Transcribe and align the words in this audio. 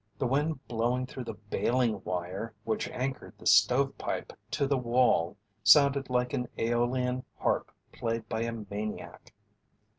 The 0.17 0.25
wind 0.25 0.67
blowing 0.67 1.05
through 1.05 1.25
the 1.25 1.35
baling 1.35 2.03
wire 2.03 2.55
which 2.63 2.89
anchored 2.89 3.35
the 3.37 3.45
stove 3.45 3.95
pipe 3.99 4.33
to 4.49 4.65
the 4.65 4.75
wall 4.79 5.37
sounded 5.61 6.09
like 6.09 6.33
an 6.33 6.47
aeolian 6.57 7.23
harp 7.37 7.71
played 7.91 8.27
by 8.27 8.41
a 8.41 8.51
maniac. 8.51 9.31